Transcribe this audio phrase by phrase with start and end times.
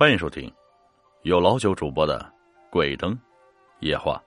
[0.00, 0.50] 欢迎收听
[1.24, 2.18] 有老九主播的
[2.70, 3.14] 《鬼灯
[3.80, 4.18] 夜话》。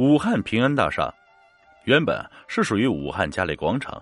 [0.00, 1.12] 武汉平安大厦
[1.86, 4.00] 原本是属于武汉嘉里广场，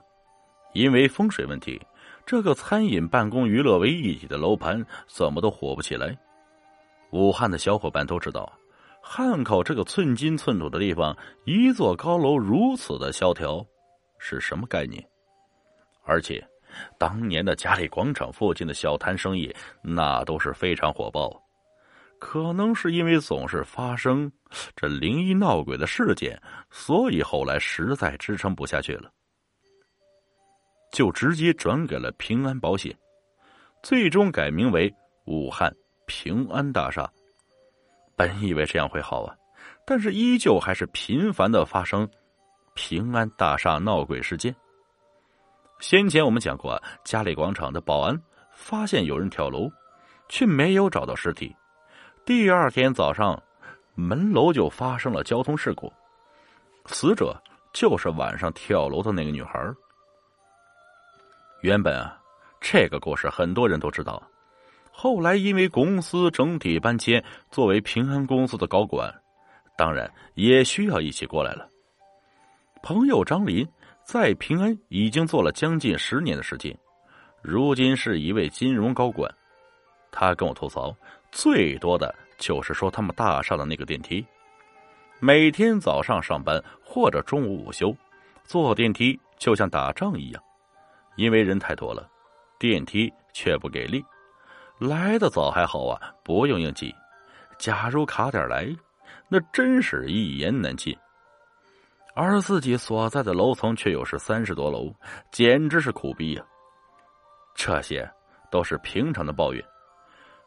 [0.74, 1.80] 因为风水问题，
[2.26, 6.14] 这个餐饮、办公、娱乐为一体的楼盘怎么都火不起来。
[7.10, 8.52] 武汉的小伙伴都知道，
[9.00, 11.16] 汉口这个寸金寸土的地方，
[11.46, 13.64] 一座高楼如此的萧条，
[14.18, 15.02] 是什么概念？
[16.04, 16.46] 而且。
[16.98, 21.30] 当年的嘉里广场附近的小摊生意，那都是非常火爆。
[22.18, 24.30] 可能是因为总是发生
[24.74, 26.40] 这灵异闹鬼的事件，
[26.70, 29.08] 所以后来实在支撑不下去了，
[30.92, 32.92] 就直接转给了平安保险，
[33.84, 34.92] 最终改名为
[35.26, 35.72] 武汉
[36.06, 37.08] 平安大厦。
[38.16, 39.32] 本以为这样会好啊，
[39.86, 42.08] 但是依旧还是频繁的发生
[42.74, 44.52] 平安大厦闹鬼事件。
[45.80, 49.70] 先前我们讲过，嘉里广场的保安发现有人跳楼，
[50.28, 51.54] 却没有找到尸体。
[52.24, 53.40] 第二天早上，
[53.94, 55.92] 门楼就发生了交通事故，
[56.86, 57.40] 死者
[57.72, 59.72] 就是晚上跳楼的那个女孩。
[61.62, 62.20] 原本啊，
[62.60, 64.20] 这个故事很多人都知道，
[64.90, 69.14] 后来因为公司整体搬迁，作为平安公司的高管，
[69.76, 71.68] 当然也需要一起过来了。
[72.82, 73.64] 朋友张林。
[74.08, 76.74] 在平安已经做了将近十年的时间，
[77.42, 79.30] 如今是一位金融高管。
[80.10, 80.96] 他跟我吐槽，
[81.30, 84.26] 最多的就是说他们大厦的那个电梯，
[85.20, 87.94] 每天早上上班或者中午午休，
[88.44, 90.42] 坐电梯就像打仗一样，
[91.16, 92.08] 因为人太多了，
[92.58, 94.02] 电梯却不给力。
[94.78, 96.90] 来的早还好啊，不用应急；
[97.58, 98.74] 假如卡点来，
[99.28, 100.96] 那真是一言难尽。
[102.20, 104.92] 而自己所在的楼层却又是三十多楼，
[105.30, 106.44] 简直是苦逼呀！
[107.54, 108.10] 这些
[108.50, 109.64] 都是平常的抱怨。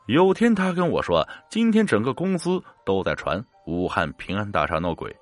[0.08, 5.16] 有天他跟我说，今天整个公司都在传武汉平安大厦闹鬼，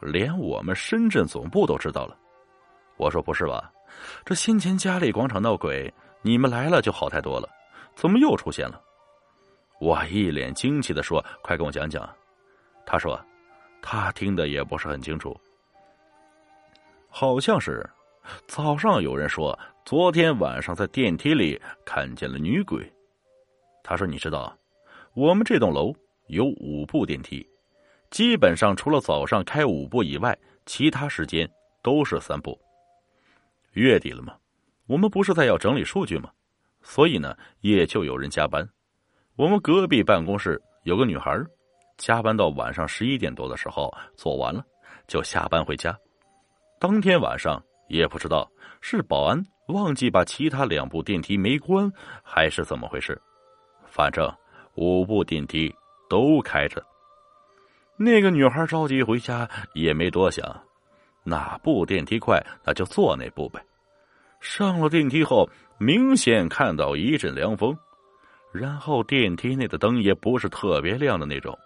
[0.00, 2.16] 连我们深圳总部都知道了。
[2.96, 3.70] 我说不是吧？
[4.24, 7.46] 这先前嘉里广场闹鬼，你们来了就好太多了，
[7.94, 8.80] 怎么又出现了？
[9.78, 12.08] 我一脸惊奇的说：“快跟我讲讲。”
[12.86, 13.22] 他说
[13.82, 15.38] ：“他听的也不是很清楚。”
[17.14, 17.86] 好像是，
[18.48, 22.90] 早上有人说昨天晚上在电梯里看见了女鬼。
[23.84, 24.56] 他说：“你知道，
[25.12, 25.94] 我们这栋楼
[26.28, 27.46] 有五部电梯，
[28.10, 31.46] 基本上除了早上开五部以外，其他时间
[31.82, 32.58] 都是三部。
[33.72, 34.34] 月底了嘛，
[34.86, 36.30] 我们不是在要整理数据吗？
[36.80, 38.66] 所以呢，也就有人加班。
[39.36, 41.38] 我们隔壁办公室有个女孩，
[41.98, 44.64] 加班到晚上十一点多的时候做完了，
[45.06, 45.94] 就下班回家。”
[46.82, 48.50] 当天晚上也不知道
[48.80, 51.88] 是保安忘记把其他两部电梯没关，
[52.24, 53.16] 还是怎么回事，
[53.86, 54.28] 反正
[54.74, 55.72] 五部电梯
[56.10, 56.84] 都开着。
[57.96, 60.44] 那个女孩着急回家也没多想，
[61.22, 63.64] 哪部电梯快那就坐哪部呗。
[64.40, 65.48] 上了电梯后，
[65.78, 67.78] 明显看到一阵凉风，
[68.50, 71.56] 然后电梯内的灯也不是特别亮的那种，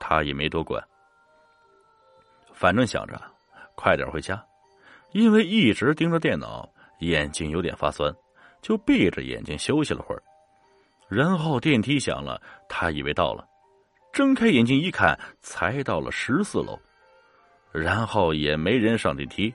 [0.00, 0.82] 她也没多管，
[2.54, 3.20] 反正想着。
[3.80, 4.44] 快点回家，
[5.12, 6.68] 因为一直盯着电脑，
[6.98, 8.12] 眼睛有点发酸，
[8.60, 10.20] 就闭着眼睛休息了会儿。
[11.08, 13.46] 然后电梯响了，他以为到了，
[14.12, 16.76] 睁开眼睛一看，才到了十四楼。
[17.70, 19.54] 然后也没人上电梯，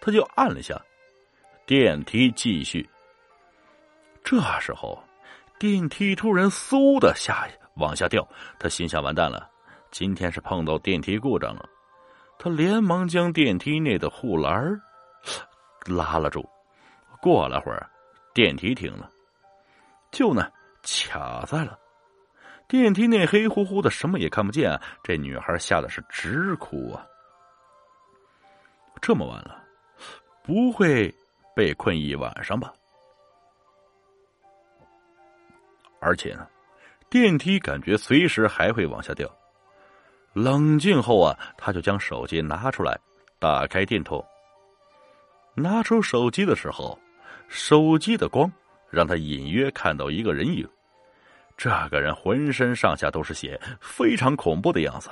[0.00, 0.76] 他就按了下，
[1.64, 2.84] 电梯继续。
[4.24, 5.00] 这时候，
[5.60, 8.28] 电梯突然嗖的下往下掉，
[8.58, 9.48] 他心想：完蛋了，
[9.92, 11.64] 今天是碰到电梯故障了。
[12.42, 14.80] 他连忙将电梯内的护栏
[15.84, 16.48] 拉了住。
[17.20, 17.86] 过了会儿，
[18.32, 19.10] 电梯停了，
[20.10, 20.50] 就呢
[20.82, 21.78] 卡在了。
[22.66, 24.80] 电梯内黑乎乎的，什么也看不见。
[25.02, 27.06] 这女孩吓得是直哭啊！
[29.02, 29.62] 这么晚了，
[30.42, 31.14] 不会
[31.54, 32.72] 被困一晚上吧？
[36.00, 36.48] 而且呢，
[37.10, 39.30] 电梯感觉随时还会往下掉。
[40.32, 42.98] 冷静后啊，他就将手机拿出来，
[43.38, 44.24] 打开电筒。
[45.54, 46.98] 拿出手机的时候，
[47.48, 48.50] 手机的光
[48.88, 50.68] 让他隐约看到一个人影。
[51.56, 55.10] 这个人浑身上下都是血，非常恐怖的样子。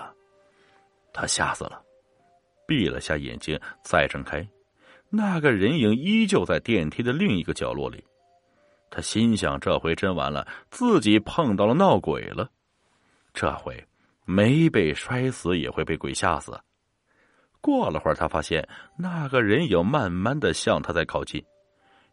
[1.13, 1.83] 他吓死了，
[2.67, 4.47] 闭了下眼睛，再睁开，
[5.11, 8.03] 那个人影依旧在电梯的另一个角落里。
[8.89, 12.49] 他心想：这回真完了，自己碰到了闹鬼了。
[13.35, 13.85] 这回。
[14.31, 16.53] 没被摔死也会被鬼吓死。
[17.63, 21.43] 过了会儿，他发现那个人影慢慢的向他在靠近，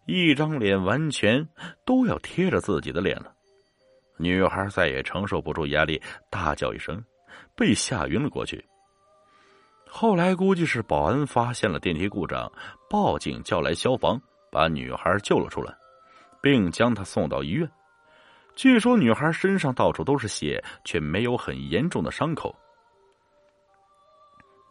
[0.07, 1.45] 一张脸完全
[1.85, 3.33] 都要贴着自己的脸了。
[4.17, 7.03] 女孩再也承受不住压力，大叫一声，
[7.53, 8.65] 被吓晕了过去。
[9.85, 12.49] 后来估计是保安发现了电梯故障，
[12.89, 14.17] 报警叫来消防，
[14.49, 15.75] 把女孩救了出来，
[16.41, 17.69] 并将她送到医院。
[18.55, 22.55] 据说女孩身上到处都是血，却没有很严重的伤口。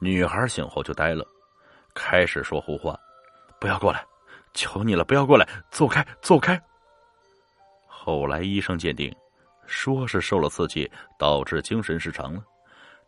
[0.00, 1.26] 女孩醒后就呆了，
[1.94, 2.98] 开始说胡话
[3.60, 4.04] ：“不要过来，
[4.54, 6.60] 求你了，不要过来，走开，走开。”
[7.86, 9.14] 后来医生鉴定，
[9.66, 12.42] 说是受了刺激导致精神失常了，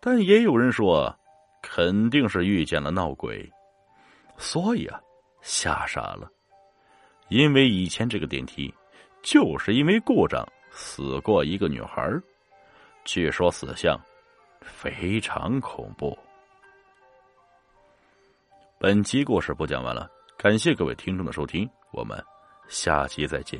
[0.01, 1.15] 但也有人说，
[1.63, 3.51] 肯定是遇见了闹鬼，
[4.37, 5.01] 所以啊，
[5.41, 6.31] 吓傻了。
[7.29, 8.73] 因为以前这个电梯，
[9.23, 10.47] 就是因为故障。
[10.79, 12.07] 死过一个女孩，
[13.03, 13.99] 据说死相
[14.61, 16.17] 非常恐怖。
[18.79, 22.23] 本期故事播讲完了，感谢各位听众的收听，我们
[22.69, 23.59] 下集再见。